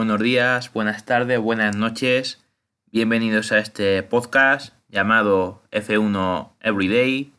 [0.00, 2.42] Buenos días, buenas tardes, buenas noches.
[2.90, 7.34] Bienvenidos a este podcast llamado F1 Everyday.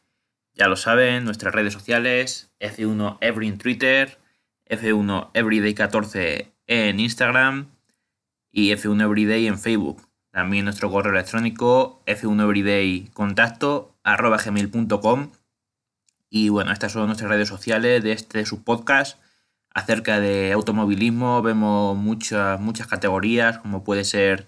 [0.53, 4.19] Ya lo saben, nuestras redes sociales, F1 Every en Twitter,
[4.69, 7.71] F1 Everyday 14 en Instagram
[8.51, 10.07] y F1 Everyday en Facebook.
[10.29, 15.31] También nuestro correo electrónico f1everyday contacto arroba gmail.com
[16.29, 19.17] y bueno, estas son nuestras redes sociales de este subpodcast
[19.73, 21.41] acerca de automovilismo.
[21.41, 24.47] Vemos muchas, muchas categorías, como puede ser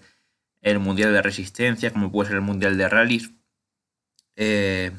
[0.60, 3.32] el Mundial de Resistencia, como puede ser el Mundial de Rallys.
[4.36, 4.92] Eh,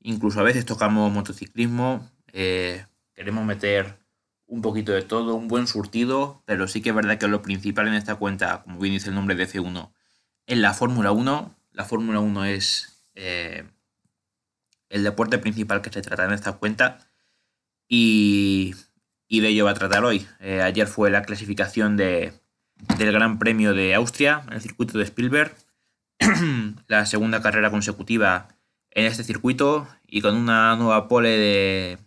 [0.00, 2.10] incluso a veces tocamos motociclismo.
[2.32, 3.98] Eh, queremos meter
[4.46, 7.88] un poquito de todo, un buen surtido, pero sí que es verdad que lo principal
[7.88, 9.92] en esta cuenta, como bien dice el nombre de F1,
[10.46, 11.54] es la Fórmula 1.
[11.72, 13.64] La Fórmula 1 es eh,
[14.88, 16.98] el deporte principal que se trata en esta cuenta.
[17.88, 18.74] Y
[19.28, 20.26] y de ello va a tratar hoy.
[20.40, 22.32] Eh, ayer fue la clasificación de,
[22.96, 25.54] del Gran Premio de Austria en el circuito de Spielberg,
[26.88, 28.48] la segunda carrera consecutiva
[28.90, 31.98] en este circuito y con una nueva pole de...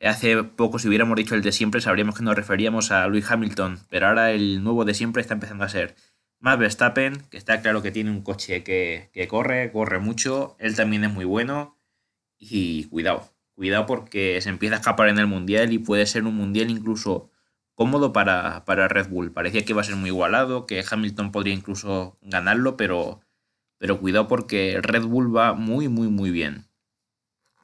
[0.00, 3.80] Hace poco, si hubiéramos dicho el de siempre, sabríamos que nos referíamos a Lewis Hamilton,
[3.90, 5.96] pero ahora el nuevo de siempre está empezando a ser
[6.38, 10.76] Max Verstappen, que está claro que tiene un coche que, que corre, corre mucho, él
[10.76, 11.76] también es muy bueno
[12.38, 13.28] y cuidado,
[13.58, 17.28] cuidado porque se empieza a escapar en el mundial y puede ser un mundial incluso
[17.74, 19.32] cómodo para, Red Bull.
[19.32, 23.20] Parecía que iba a ser muy igualado, que Hamilton podría incluso ganarlo, pero,
[23.76, 26.68] pero cuidado porque Red Bull va muy, muy, muy bien.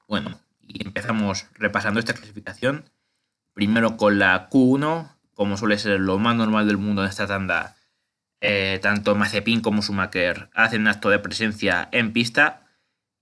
[0.08, 2.90] Bueno, y empezamos repasando esta clasificación.
[3.52, 7.76] Primero con la Q1, como suele ser lo más normal del mundo en esta tanda.
[8.40, 12.63] Eh, tanto Mazepin como Schumacher hacen acto de presencia en pista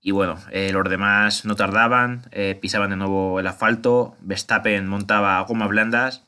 [0.05, 5.39] y bueno, eh, los demás no tardaban, eh, pisaban de nuevo el asfalto, Verstappen montaba
[5.41, 6.25] gomas blandas,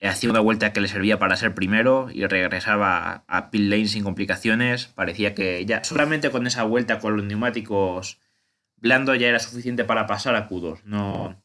[0.00, 3.86] eh, hacía una vuelta que le servía para ser primero y regresaba a pit lane
[3.86, 4.86] sin complicaciones.
[4.88, 8.18] Parecía que ya solamente con esa vuelta con los neumáticos
[8.76, 10.82] blandos ya era suficiente para pasar a Q2.
[10.82, 11.40] No,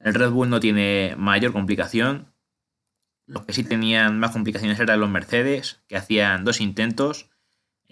[0.00, 2.26] el Red Bull no tiene mayor complicación.
[3.26, 7.31] Los que sí tenían más complicaciones eran los Mercedes, que hacían dos intentos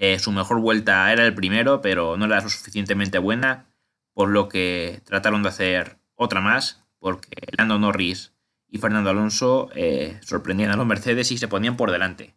[0.01, 3.67] eh, su mejor vuelta era el primero, pero no era lo suficientemente buena,
[4.15, 8.33] por lo que trataron de hacer otra más, porque Lando Norris
[8.67, 12.35] y Fernando Alonso eh, sorprendían a los Mercedes y se ponían por delante.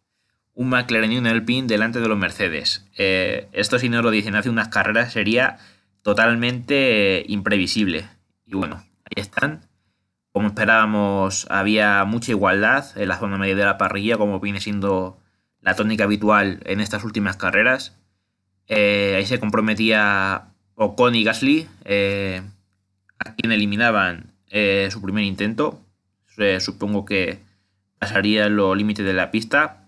[0.52, 2.86] Un McLaren y un Alpine delante de los Mercedes.
[2.98, 5.56] Eh, esto si no lo dicen hace unas carreras sería
[6.02, 8.06] totalmente imprevisible.
[8.44, 9.70] Y bueno, ahí están.
[10.32, 15.18] Como esperábamos, había mucha igualdad en la zona media de la parrilla, como viene siendo
[15.64, 17.96] la tónica habitual en estas últimas carreras.
[18.68, 22.42] Eh, ahí se comprometía Ocon y Gasly, eh,
[23.18, 25.80] a quien eliminaban eh, su primer intento.
[26.60, 27.40] supongo que
[27.98, 29.86] pasaría los límites de la pista.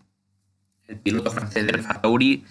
[0.88, 2.44] El piloto francés del Tauri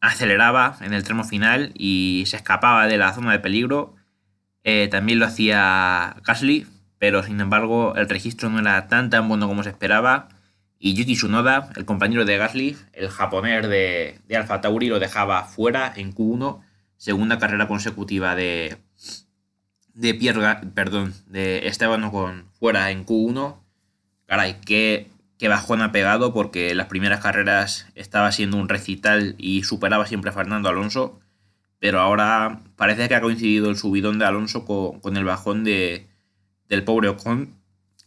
[0.00, 3.96] aceleraba en el tramo final y se escapaba de la zona de peligro.
[4.90, 6.66] también lo hacía Gasly,
[6.98, 10.28] pero sin embargo el registro no era tan tan bueno como se esperaba
[10.84, 15.42] y Yuki Tsunoda, el compañero de Gasly, el japonés de, de Alfa Tauri, lo dejaba
[15.44, 16.60] fuera en Q1,
[16.98, 18.76] segunda carrera consecutiva de,
[19.94, 23.62] de Pierre, perdón, de Esteban con fuera en Q1.
[24.26, 29.62] Caray, qué, qué bajón ha pegado porque las primeras carreras estaba siendo un recital y
[29.62, 31.18] superaba siempre a Fernando Alonso,
[31.78, 36.08] pero ahora parece que ha coincidido el subidón de Alonso con, con el bajón de,
[36.68, 37.63] del pobre Ocon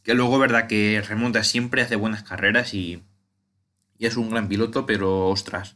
[0.07, 3.03] que luego, verdad, que remonta siempre, hace buenas carreras y,
[3.99, 5.75] es un gran piloto, pero ostras,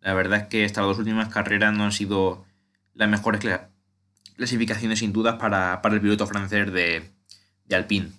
[0.00, 2.46] la verdad es que estas dos últimas carreras no han sido
[2.94, 3.40] las mejores
[4.36, 7.10] clasificaciones sin dudas para, el piloto francés de,
[7.64, 8.12] de Alpine.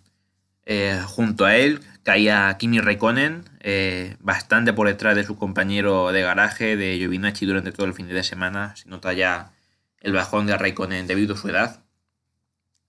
[0.65, 6.23] Eh, junto a él caía Kimi Raikkonen, eh, bastante por detrás de su compañero de
[6.23, 8.75] garaje de Giovinacci durante todo el fin de semana.
[8.75, 9.53] Se nota ya
[10.01, 11.85] el bajón de Raikkonen debido a su edad.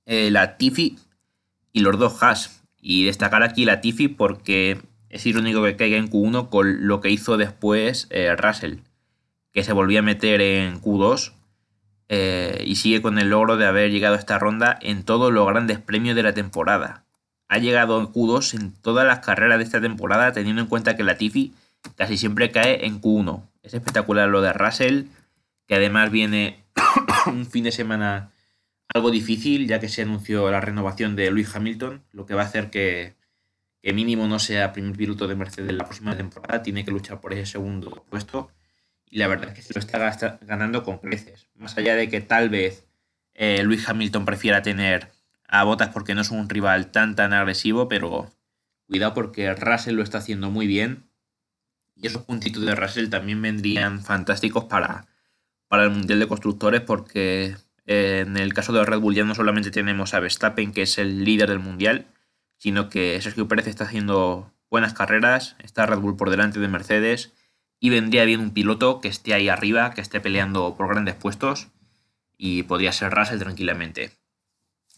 [0.06, 0.98] Eh, la Tiffy
[1.78, 2.48] y los dos hash.
[2.80, 7.10] Y destacar aquí la Tiffy porque es irónico que caiga en Q1 con lo que
[7.10, 8.78] hizo después eh, Russell,
[9.52, 11.32] que se volvió a meter en Q2
[12.08, 15.46] eh, y sigue con el logro de haber llegado a esta ronda en todos los
[15.46, 17.04] grandes premios de la temporada.
[17.48, 21.04] Ha llegado en Q2 en todas las carreras de esta temporada, teniendo en cuenta que
[21.04, 21.54] la Tiffy
[21.96, 23.42] casi siempre cae en Q1.
[23.62, 25.04] Es espectacular lo de Russell,
[25.66, 26.64] que además viene
[27.26, 28.30] un fin de semana
[28.98, 32.46] algo difícil, ya que se anunció la renovación de Lewis Hamilton, lo que va a
[32.46, 33.16] hacer que,
[33.82, 37.46] mínimo no sea primer piloto de Mercedes la próxima temporada, tiene que luchar por ese
[37.46, 38.50] segundo puesto.
[39.10, 41.48] Y la verdad es que se lo está ganando con creces.
[41.54, 42.86] Más allá de que tal vez
[43.32, 45.10] eh, Lewis Hamilton prefiera tener
[45.48, 48.30] a Bottas porque no es un rival tan tan agresivo, pero,
[48.86, 51.04] cuidado porque Russell lo está haciendo muy bien.
[51.96, 55.06] Y esos puntitos de Russell también vendrían fantásticos para,
[55.68, 57.56] para el Mundial de Constructores porque
[57.88, 61.24] en el caso de Red Bull ya no solamente tenemos a Verstappen, que es el
[61.24, 62.06] líder del Mundial,
[62.58, 67.32] sino que Sergio Pérez está haciendo buenas carreras, está Red Bull por delante de Mercedes
[67.80, 71.68] y vendría bien un piloto que esté ahí arriba, que esté peleando por grandes puestos
[72.36, 74.12] y podría ser Russell tranquilamente.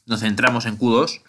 [0.06, 1.22] Nos centramos en Q2.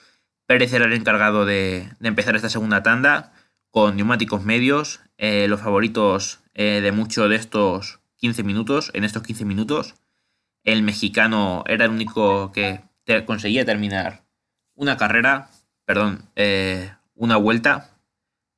[0.48, 3.34] Pérez era el encargado de, empezar esta segunda tanda
[3.70, 9.22] con neumáticos medios, eh, los favoritos eh, de muchos de estos 15 minutos, en estos
[9.22, 9.94] 15 minutos.
[10.64, 12.82] El mexicano era el único que
[13.26, 14.24] conseguía terminar
[14.76, 15.50] una carrera,
[15.86, 17.98] perdón, eh, una vuelta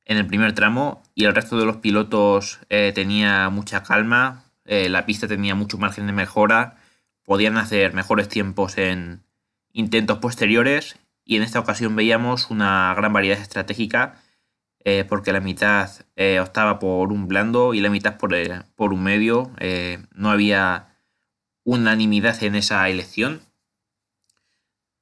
[0.04, 5.26] en el primer tramo y el resto de los pilotos tenía mucha calma, la pista
[5.26, 6.76] tenía mucho margen de mejora
[7.24, 9.24] podían hacer mejores tiempos en
[9.72, 14.20] intentos posteriores y en esta ocasión veíamos una gran variedad estratégica
[14.84, 18.92] eh, porque la mitad eh, optaba por un blando y la mitad por, eh, por
[18.92, 19.50] un medio.
[20.14, 20.93] no había
[21.64, 23.40] unanimidad en esa elección.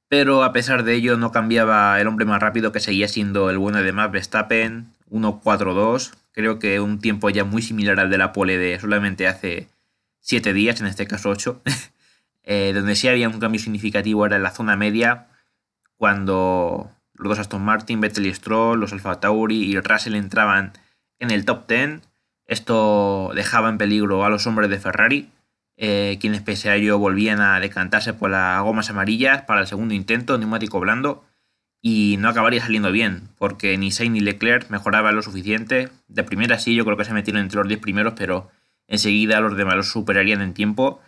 [0.07, 3.57] Pero a pesar de ello no cambiaba el hombre más rápido que seguía siendo el
[3.57, 6.13] bueno de Max Verstappen, 1.42.
[6.31, 9.67] Creo que un tiempo ya muy similar al de la pole de solamente hace
[10.19, 11.61] 7 días, en este caso 8.
[12.45, 15.27] Eh, donde sí había un cambio significativo era en la zona media,
[15.95, 20.73] cuando los dos Aston Martin, Vettel Stroll, los Alfa Tauri y Russell entraban
[21.19, 22.01] en el top 10.
[22.45, 25.29] Esto dejaba en peligro a los hombres de Ferrari,
[25.85, 29.93] eh, quienes pese a ello volvían a decantarse por las gomas amarillas para el segundo
[29.93, 31.25] intento, neumático blando,
[31.81, 35.89] y no acabaría saliendo bien, porque ni Sainz ni Leclerc mejoraban lo suficiente.
[36.07, 38.49] De primera sí, yo creo que se metieron entre los 10 primeros, pero
[38.87, 41.01] enseguida los demás los superarían en tiempo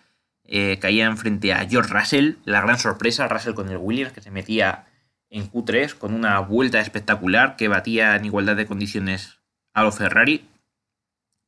[0.43, 4.29] eh, caían frente a George Russell, la gran sorpresa, Russell con el Williams, que se
[4.29, 4.87] metía
[5.29, 9.39] en Q3 con una vuelta espectacular que batía en igualdad de condiciones
[9.73, 10.49] a los Ferrari.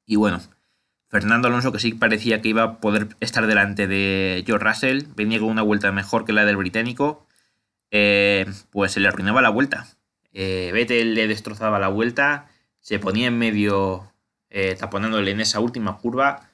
[0.06, 0.40] Y bueno,
[1.10, 5.40] Fernando Alonso, que sí parecía que iba a poder estar delante de George Russell, venía
[5.40, 7.26] con una vuelta mejor que la del británico,
[7.92, 9.88] eh, pues se le arruinaba la vuelta.
[10.34, 12.50] Eh, Vettel le destrozaba la vuelta,
[12.80, 14.12] se ponía en medio
[14.50, 16.50] eh, taponándole en esa última curva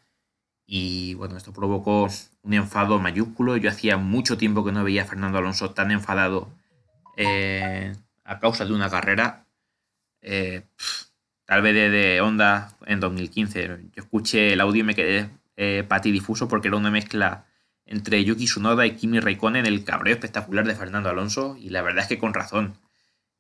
[0.66, 2.08] y bueno, esto provocó
[2.42, 3.58] un enfado mayúsculo.
[3.58, 6.50] Yo hacía mucho tiempo que no veía a Fernando Alonso tan enfadado
[7.18, 9.46] eh, a causa de una carrera.
[10.22, 10.64] Eh,
[11.46, 13.68] tal vez de, Honda en 2015.
[13.68, 17.46] Yo escuché el audio y me quedé eh, patidifuso porque era una mezcla
[17.86, 21.58] entre Yuki Tsunoda y Kimi Raikkonen, el cabreo espectacular de Fernando Alonso.
[21.60, 22.78] Y la verdad es que con razón.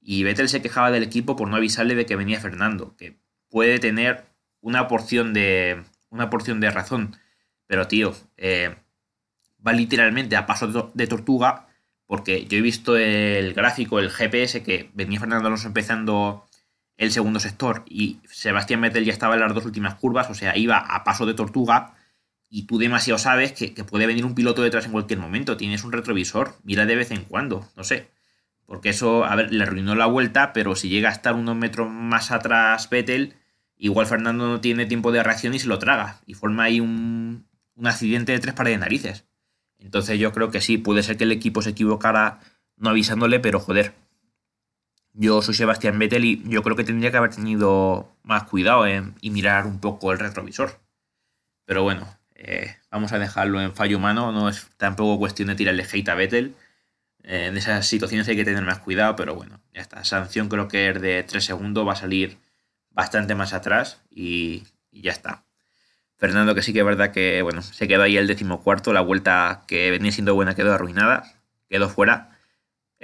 [0.01, 3.17] Y Vettel se quejaba del equipo por no avisarle de que venía Fernando, que
[3.50, 4.25] puede tener
[4.60, 7.15] una porción de, una porción de razón.
[7.67, 8.75] Pero tío, eh,
[9.65, 11.67] va literalmente a paso de tortuga,
[12.05, 16.45] porque yo he visto el gráfico, el GPS, que venía Fernando Alonso empezando
[16.97, 20.57] el segundo sector y Sebastián Vettel ya estaba en las dos últimas curvas, o sea,
[20.57, 21.95] iba a paso de tortuga
[22.50, 25.57] y tú demasiado sabes que, puede venir un piloto detrás en cualquier momento.
[25.57, 28.12] Tienes un retrovisor, mira de vez en cuando, no sé.
[28.67, 31.89] Porque eso, a ver, le arruinó la vuelta, pero si llega a estar unos metros
[31.89, 33.33] más atrás Vettel,
[33.75, 36.21] igual Fernando no tiene tiempo de reacción y se lo traga.
[36.27, 39.25] Y forma ahí un, un accidente de tres pares de narices.
[39.79, 42.39] Entonces yo creo que sí, puede ser que el equipo se equivocara
[42.77, 43.95] no avisándole, pero joder.
[45.13, 48.86] Yo soy Sebastián Vettel y yo creo que tendría que haber tenido más cuidado
[49.22, 50.79] y mirar un poco el retrovisor.
[51.65, 55.86] Pero bueno, eh, vamos a dejarlo en fallo humano, no es tampoco cuestión de tirarle
[55.91, 56.55] hate a Vettel.
[57.24, 60.03] Eh, en esas situaciones hay que tener más cuidado, pero bueno, ya está.
[60.03, 62.38] Sanción creo que es de 3 segundos, va a salir
[62.89, 65.46] bastante más atrás y ya está.
[66.17, 69.63] Fernando, que sí que es verdad que, bueno, se quedó ahí el decimocuarto, la vuelta
[69.67, 71.34] que venía siendo buena quedó arruinada,
[71.70, 72.32] quedó fuera.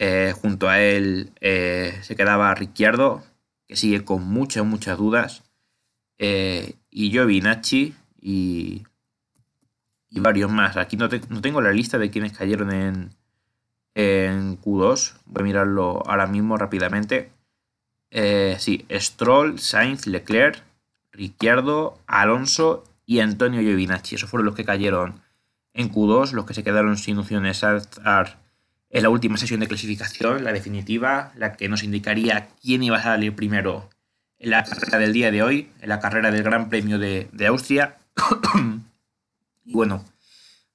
[0.02, 3.22] Eh, junto a él eh, se quedaba Ricciardo,
[3.68, 5.44] que sigue con muchas, muchas dudas.
[6.18, 8.84] Eh, y yo, Nachi y,
[10.10, 10.78] y varios más.
[10.78, 13.10] Aquí no, no, tengo la lista de quienes cayeron en,
[13.94, 15.16] en Q2.
[15.26, 17.32] Voy a mirarlo ahora mismo rápidamente.
[18.58, 20.64] sí, Stroll, Sainz, Leclerc,
[21.12, 24.16] Ricciardo, Alonso y Antonio Giovinacci.
[24.16, 25.20] Esos fueron los que cayeron
[25.74, 27.66] en Q2, los que se quedaron sin opciones
[28.90, 33.04] en la última sesión de clasificación, la definitiva, la que nos indicaría quién iba a
[33.04, 33.90] salir primero
[34.40, 37.98] en la carrera del día de hoy, en la carrera del Gran Premio de, Austria.
[39.66, 40.06] y bueno,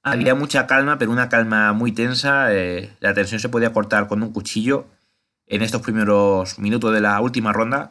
[0.03, 2.55] había mucha calma, pero una calma muy tensa.
[2.55, 4.87] Eh, la tensión se podía cortar con un cuchillo
[5.47, 7.91] en estos primeros minutos de la última ronda.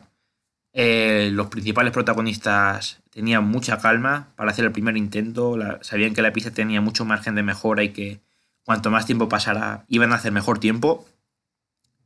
[0.72, 6.34] Eh, los principales protagonistas tenían mucha calma para hacer el primer intento, sabían que la
[6.34, 8.22] pista tenía mucho margen de mejora y que
[8.64, 11.06] cuanto más tiempo pasara iban a hacer mejor tiempo.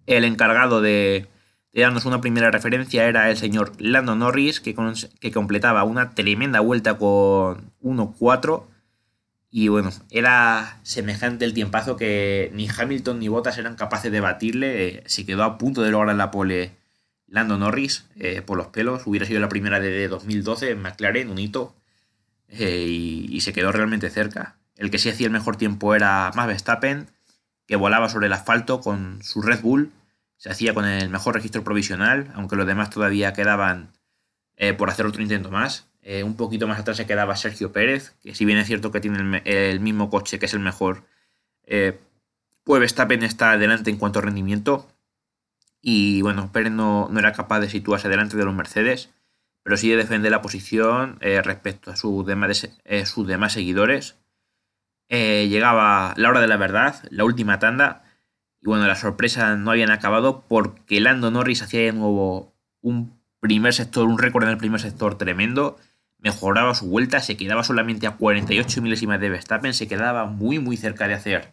[0.05, 1.27] El encargado de,
[1.73, 4.75] dándonos una primera referencia, era el señor Lando Norris, que,
[5.19, 8.63] que completaba una tremenda vuelta con 1-4.
[9.49, 15.03] Y bueno, era semejante el tiempazo que ni Hamilton ni Bottas eran capaces de batirle.
[15.07, 16.73] se quedó a punto de lograr la pole
[17.27, 19.05] Lando Norris eh, por los pelos.
[19.05, 21.75] Hubiera sido la primera de 2012 en McLaren, un hito.
[22.49, 24.56] Eh, y, se quedó realmente cerca.
[24.77, 27.07] El que sí hacía el mejor tiempo era Max Verstappen,
[27.67, 29.91] que volaba sobre el asfalto con su Red Bull.
[30.37, 33.91] Se hacía con el mejor registro provisional, aunque los demás todavía quedaban
[34.55, 35.87] eh, por hacer otro intento más.
[36.23, 39.41] un poquito más atrás se quedaba Sergio Pérez, que si bien es cierto que tiene
[39.45, 41.03] el, mismo coche que es el mejor,
[41.65, 44.87] pues Verstappen está delante en cuanto a rendimiento
[45.89, 49.09] y bueno, Pérez no, era capaz de situarse delante de los Mercedes,
[49.63, 54.15] pero sí de defender la posición eh, respecto a sus demás, eh, sus demás seguidores.
[55.09, 58.03] Eh, llegaba la hora de la verdad, la última tanda,
[58.61, 63.73] y bueno, las sorpresas no habían acabado porque Lando Norris hacía de nuevo un primer
[63.73, 65.77] sector, un récord en el primer sector tremendo,
[66.17, 70.75] mejoraba su vuelta, se quedaba solamente a 48 milésimas de Verstappen, se quedaba muy muy
[70.75, 71.51] cerca de hacer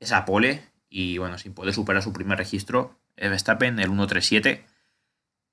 [0.00, 4.62] esa pole y bueno, sin poder superar su primer registro, Verstappen, el 1.37,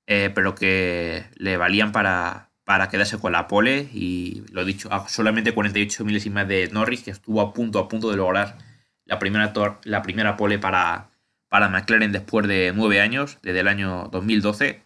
[0.06, 5.54] eh, pero que le valían para, para quedarse con la pole y lo dicho, solamente
[5.54, 8.58] 48 milésimas de Norris, que estuvo a punto, a punto de lograr
[9.04, 9.52] la primera,
[9.84, 11.10] la primera pole para,
[11.48, 14.82] para McLaren después de nueve años, desde el año 2012,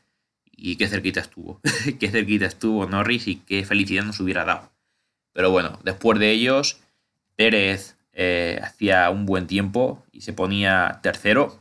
[0.53, 1.61] y qué cerquita estuvo,
[1.99, 4.71] qué cerquita estuvo Norris y qué felicidad nos hubiera dado.
[5.33, 6.81] Pero bueno, después de ellos,
[7.35, 11.59] Pérez eh, hacía un buen tiempo y se ponía tercero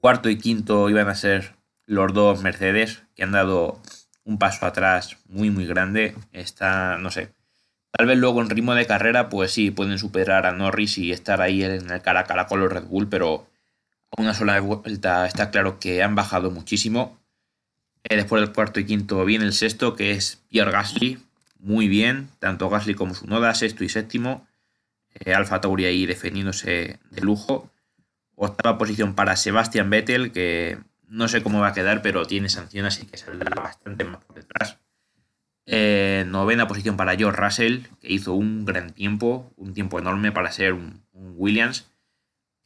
[0.00, 1.56] Cuarto y quinto iban a ser
[1.86, 3.80] los dos Mercedes, que han dado
[4.26, 6.14] un paso atrás muy, muy grande.
[6.32, 7.32] Está, no sé.
[7.92, 11.40] Tal vez luego en ritmo de carrera, pues sí, pueden superar a Norris y estar
[11.40, 13.46] ahí en el cara a cara con los Red Bull, pero
[14.10, 17.18] a una sola vuelta está claro que han bajado muchísimo.
[18.04, 21.18] Eh, después del cuarto y quinto viene el sexto, que es Pierre Gasly.
[21.58, 24.46] Muy bien, tanto Gasly como su noda, sexto y séptimo.
[25.14, 27.70] Eh, Alfa Tauri ahí defendiéndose de lujo.
[28.34, 32.86] Octava posición para Sebastian Vettel, que no sé cómo va a quedar, pero tiene sanción,
[32.86, 34.78] así que saldrá bastante más por detrás.
[35.66, 40.52] Eh, novena posición para George Russell, que hizo un gran tiempo, un tiempo enorme para
[40.52, 41.90] ser un, Williams,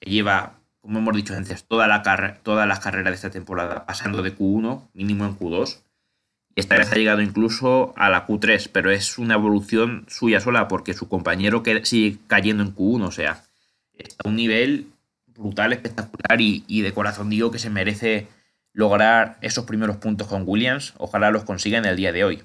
[0.00, 2.02] que lleva, como hemos dicho antes, toda la
[2.42, 5.80] todas las carreras de esta temporada pasando de Q1, mínimo en Q2.
[6.56, 10.68] Y esta vez ha llegado incluso a la Q3, pero es una evolución suya sola,
[10.68, 13.44] porque su compañero sigue cayendo en Q1, o sea,
[13.94, 14.88] está a un nivel
[15.40, 18.28] brutal, espectacular y, de corazón digo que se merece
[18.72, 20.94] lograr esos primeros puntos con Williams.
[20.98, 22.44] Ojalá los consiga en el día de hoy.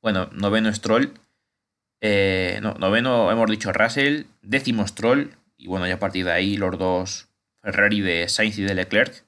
[0.00, 1.12] Bueno, noveno Stroll.
[2.00, 4.24] Eh, no, noveno hemos dicho Russell.
[4.42, 5.36] Décimo Stroll.
[5.56, 7.28] Y bueno, ya a partir de ahí los dos
[7.60, 9.24] Ferrari de Sainz y de Leclerc.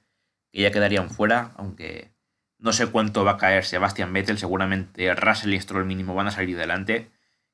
[0.50, 1.52] Que ya quedarían fuera.
[1.56, 2.10] Aunque
[2.58, 4.38] no sé cuánto va a caer Sebastian Vettel.
[4.38, 7.10] Seguramente Russell y Stroll mínimo van a salir delante.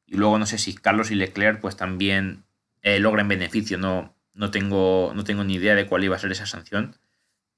[0.06, 2.44] Y luego no sé si Carlos y Leclerc pues también
[2.80, 3.76] eh, logran beneficio.
[3.76, 6.96] No, no tengo, no tengo ni idea de cuál iba a ser esa sanción.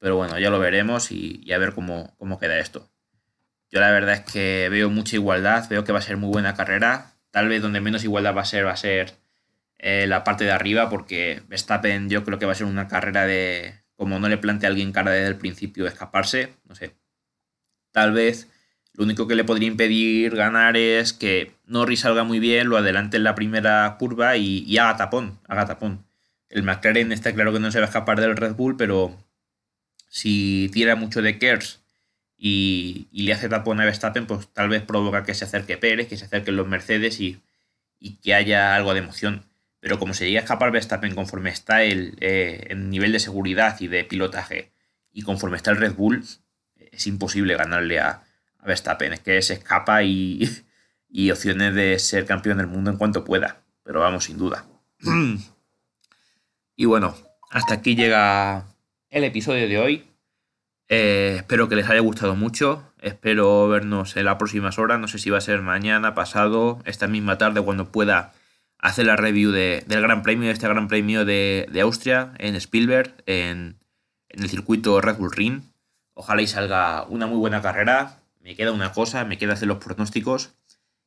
[0.01, 2.91] Pero bueno, ya lo veremos y, a ver cómo, cómo, queda esto.
[3.71, 6.55] Yo la verdad es que veo mucha igualdad, veo que va a ser muy buena
[6.55, 7.13] carrera.
[7.31, 9.13] Tal vez donde menos igualdad va a ser, va a ser
[9.79, 13.27] eh, la parte de arriba, porque Verstappen yo creo que va a ser una carrera
[13.27, 16.57] de, como no le plantea alguien cara desde el principio, escaparse.
[16.69, 16.97] No sé.
[17.93, 18.51] Tal vez
[18.93, 23.19] lo único que le podría impedir ganar es que Norris salga muy bien, lo adelante
[23.19, 26.12] en la primera curva y, y haga tapón, haga tapón.
[26.53, 29.17] El McLaren está claro que no se va a escapar del Red Bull, pero
[30.09, 31.81] si tira mucho de Kers
[32.37, 36.19] y, le hace tapón a Verstappen, pues tal vez provoca que se acerque Pérez, que
[36.19, 37.41] se acerquen los Mercedes y,
[38.23, 39.47] que haya algo de emoción.
[39.81, 43.89] Pero como se llega a escapar Verstappen conforme está el, eh, nivel de seguridad y
[43.89, 44.73] de pilotaje
[45.11, 46.23] y conforme está el Red Bull,
[46.77, 48.25] es imposible ganarle a,
[48.59, 49.15] a Verstappen.
[49.15, 50.65] Es que se escapa y,
[51.09, 53.63] y opciones de ser campeón del mundo en cuanto pueda.
[53.85, 54.67] Pero vamos, sin duda.
[56.77, 57.15] Y bueno,
[57.51, 58.67] hasta aquí llega
[59.11, 60.05] el episodio de hoy.
[60.89, 62.83] Eh, espero que les haya gustado mucho.
[63.01, 65.01] Espero vernos en las próximas horas.
[65.01, 68.33] No sé si va a ser mañana, pasado, esta misma tarde, cuando pueda
[68.79, 73.79] hacer la review del Gran Premio, de este Gran Premio de, Austria, en Spielberg, en,
[74.29, 75.63] el circuito Red Bull Ring.
[76.15, 78.19] Ojalá y salga una muy buena carrera.
[78.41, 80.55] Me queda una cosa, me queda hacer los pronósticos.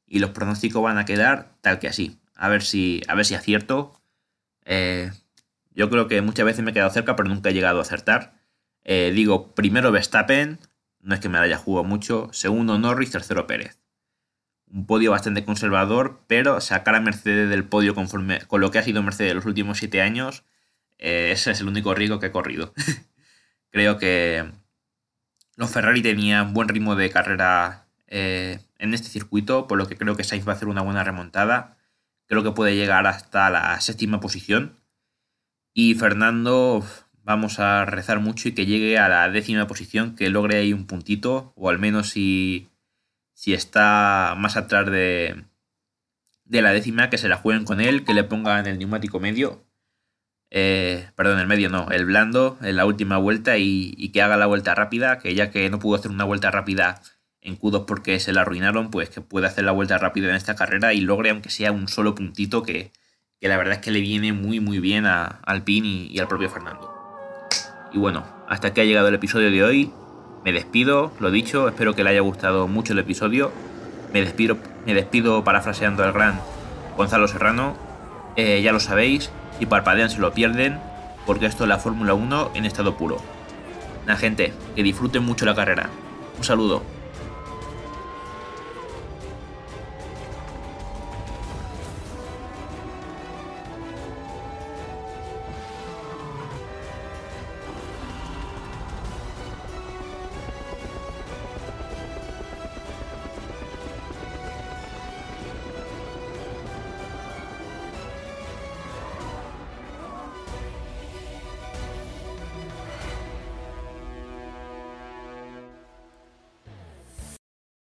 [0.07, 2.19] Y los pronósticos van a quedar tal que así.
[2.35, 3.99] A ver si, a ver si acierto.
[4.63, 5.11] Eh,
[5.75, 8.41] yo creo que muchas veces me he quedado cerca, pero nunca he llegado a acertar.
[8.83, 10.59] Eh, digo, primero Verstappen,
[11.01, 12.29] no es que me haya jugado mucho.
[12.31, 13.79] Segundo Norris, tercero Pérez.
[14.67, 18.83] Un podio bastante conservador, pero sacar a Mercedes del podio conforme con lo que ha
[18.83, 20.43] sido Mercedes los últimos siete años,
[20.97, 22.73] eh, ese es el único riesgo que he corrido.
[23.71, 24.45] Creo que
[25.57, 30.15] los Ferrari tenían buen ritmo de carrera eh, en este circuito, por lo que creo
[30.15, 31.77] que Sainz va a hacer una buena remontada.
[32.27, 34.79] Creo que puede llegar hasta la séptima posición.
[35.77, 36.85] Y Fernando,
[37.25, 40.87] vamos a rezar mucho y que llegue a la décima posición, que logre ahí un
[40.87, 42.69] puntito, o al menos si,
[43.33, 45.43] si está más atrás de,
[46.45, 49.65] de la décima, que se la jueguen con él, que le pongan el neumático medio.
[50.49, 54.45] Eh, perdón, el medio no, el blando en la última vuelta y, que haga la
[54.45, 57.01] vuelta rápida, que ya que no pudo hacer una vuelta rápida
[57.41, 60.55] en Q2 porque se la arruinaron, pues que pueda hacer la vuelta rápida en esta
[60.55, 62.93] carrera y logre, aunque sea un solo puntito, que,
[63.41, 66.91] la verdad es que le viene muy muy bien a Alpine y, al propio Fernando.
[67.93, 69.91] Y bueno, hasta aquí ha llegado el episodio de hoy.
[70.43, 73.51] Me despido, lo dicho, espero que le haya gustado mucho el episodio.
[74.13, 76.39] Me despido, me despido parafraseando al gran
[76.97, 77.75] Gonzalo Serrano.
[78.35, 80.79] Eh, ya lo sabéis, y parpadean si lo pierden,
[81.25, 83.17] porque esto es la Fórmula 1 en estado puro.
[84.05, 85.89] La gente, que disfruten mucho la carrera.
[86.37, 86.94] Un saludo.